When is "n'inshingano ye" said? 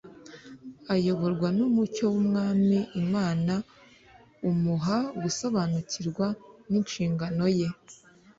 6.69-7.67